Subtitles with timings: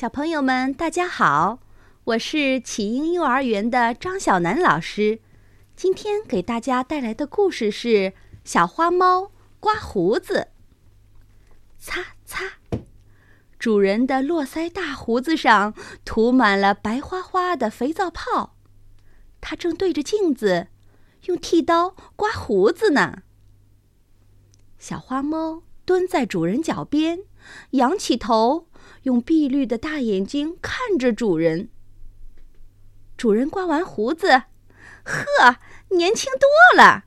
[0.00, 1.58] 小朋友们，大家好！
[2.04, 5.20] 我是启英幼儿园的张小楠老师。
[5.76, 7.88] 今天给大家带来的故事是
[8.42, 10.48] 《小花猫刮胡子》。
[11.78, 12.52] 擦擦，
[13.58, 15.74] 主人的络腮大胡子上
[16.06, 18.56] 涂满了白花花的肥皂泡，
[19.42, 20.68] 它正对着镜子
[21.26, 23.18] 用剃刀刮胡子呢。
[24.78, 27.18] 小花猫蹲在主人脚边，
[27.72, 28.68] 仰起头。
[29.04, 31.70] 用碧绿的大眼睛看着主人。
[33.16, 34.44] 主人刮完胡子，
[35.04, 35.56] 呵，
[35.90, 37.04] 年轻多了。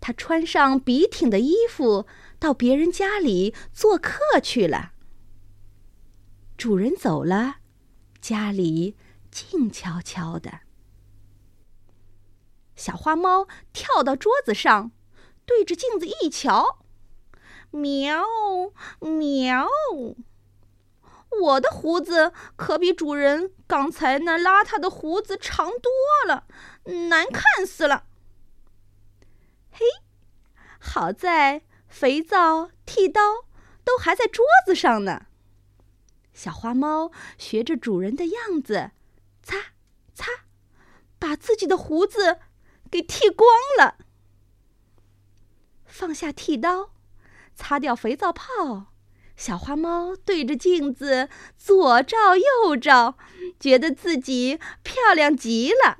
[0.00, 2.06] 他穿上笔挺的衣服，
[2.40, 4.92] 到别人家里做客去了。
[6.56, 7.58] 主人走了，
[8.20, 8.96] 家里
[9.30, 10.60] 静悄悄的。
[12.74, 14.90] 小花猫跳到桌子上，
[15.46, 16.81] 对着镜子一瞧，
[17.72, 18.22] 喵
[19.00, 19.66] 喵。
[21.40, 25.90] 我的胡子可比主人刚才那邋遢的胡子长多
[26.26, 26.46] 了，
[27.08, 28.04] 难看死了。
[29.70, 29.84] 嘿，
[30.78, 33.20] 好在肥皂、剃刀
[33.82, 35.26] 都还在桌子上呢。
[36.34, 38.90] 小花猫学着主人的样子，
[39.42, 39.56] 擦
[40.14, 40.26] 擦，
[41.18, 42.40] 把自己的胡子
[42.90, 43.48] 给剃光
[43.78, 43.96] 了。
[45.86, 46.90] 放下剃刀，
[47.54, 48.92] 擦掉肥皂泡。
[49.34, 53.16] 小花猫对着镜子左照右照，
[53.58, 55.98] 觉得自己漂亮极了。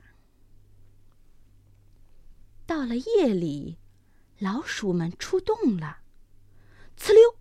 [2.66, 3.78] 到了夜里，
[4.38, 5.98] 老鼠们出动了。
[6.96, 7.36] 呲溜，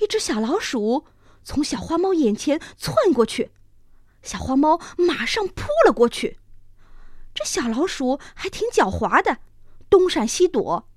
[0.00, 1.06] 一只小老鼠
[1.44, 3.52] 从小花猫眼前窜过去，
[4.22, 6.38] 小花猫马上扑了过去。
[7.34, 9.38] 这小老鼠还挺狡猾的，
[9.88, 10.88] 东闪西躲，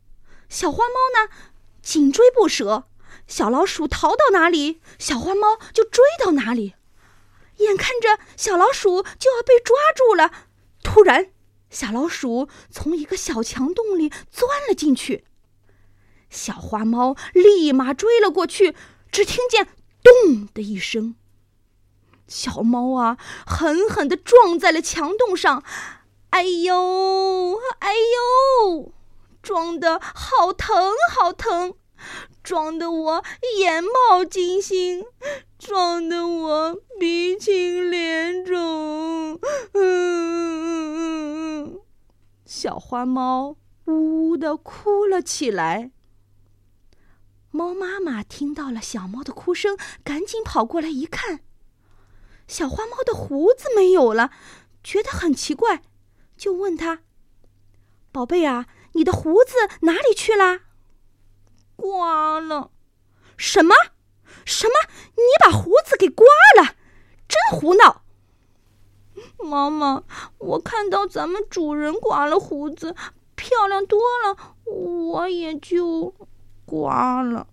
[0.50, 1.34] 小花猫呢，
[1.88, 2.84] 紧追不舍。
[3.28, 6.74] 小老鼠逃到哪里，小花猫就追到哪里。
[7.60, 10.32] 眼看着小老鼠就要被抓住了，
[10.84, 11.32] 突然，
[11.70, 15.24] 小老鼠从一个小墙洞里钻了进去。
[16.30, 18.76] 小花猫立马追了过去，
[19.10, 19.70] 只听见
[20.04, 21.16] “咚”的一声，
[22.28, 25.64] 小猫啊，狠狠地撞在了墙洞上。
[26.32, 27.98] 哎呦，哎呦，
[29.48, 30.76] 撞得好疼，
[31.16, 31.76] 好疼！
[32.44, 33.24] 撞得我
[33.58, 35.06] 眼冒金星，
[35.58, 39.40] 撞得我鼻青脸肿。
[39.72, 41.80] 嗯，
[42.46, 45.92] 小花猫呜呜的哭了起来。
[47.50, 51.40] 猫妈妈听到了小猫的哭声，赶紧跑过来一看，
[52.50, 54.32] 小花猫的胡子没有了，
[54.84, 55.82] 觉得很奇怪，
[56.36, 57.00] 就问他
[58.12, 60.62] ：“宝贝啊，你的胡子哪里去了？”
[61.78, 62.72] 刮了，
[63.38, 63.76] 什么？
[64.44, 64.74] 什么？
[65.16, 66.26] 你把胡子给刮
[66.60, 66.76] 了？
[67.28, 68.02] 真胡闹！
[69.38, 70.04] 妈妈，
[70.40, 72.96] 我看到咱们主人刮了胡子，
[73.36, 76.16] 漂亮多了，我也就
[76.66, 77.48] 刮了。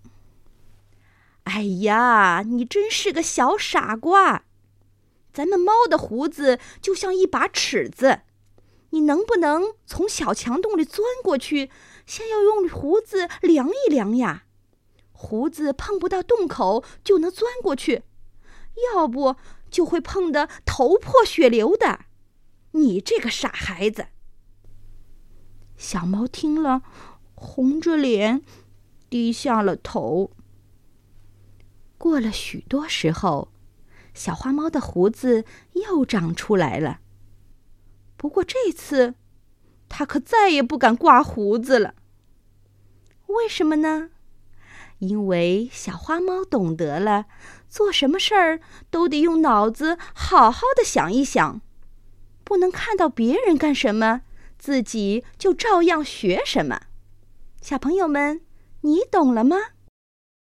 [1.43, 4.45] 哎呀，你真是个小傻瓜！
[5.31, 8.21] 咱们猫的胡子就像一把尺子，
[8.95, 11.69] 你能不能从小墙洞里钻过去？
[12.05, 14.45] 先要用胡子量一量呀，
[15.11, 18.03] 胡子碰不到洞口就能钻过去，
[18.93, 19.35] 要不
[19.69, 22.05] 就会碰得头破血流的。
[22.71, 24.07] 你这个傻孩子！
[25.75, 26.83] 小猫听了，
[27.33, 28.43] 红着脸，
[29.09, 30.31] 低下了头。
[31.97, 33.51] 过了许多时候，
[34.13, 37.01] 小花猫的胡子又长出来了，
[38.25, 39.13] 不过这次。
[39.87, 41.93] 他可再也不敢刮胡子了。
[43.27, 44.09] 为什么呢？
[44.97, 47.25] 因为小花猫懂得了，
[47.69, 48.59] 做什么事儿
[48.89, 51.61] 都得用脑子好好的想一想，
[52.43, 54.23] 不能看到别人干什么，
[54.57, 56.81] 自己就照样学什么。
[57.61, 58.41] 小朋友们，
[58.81, 59.57] 你懂了吗？